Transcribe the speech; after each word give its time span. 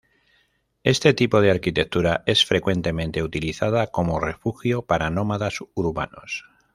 Este 0.81 1.13
tipo 1.13 1.41
de 1.41 1.51
arquitectura 1.51 2.23
es 2.25 2.43
frecuentemente 2.43 3.21
utilizada 3.21 3.91
como 3.91 4.19
refugio 4.19 4.81
para 4.81 5.11
nómadas 5.11 5.59
urbanos. 5.75 6.45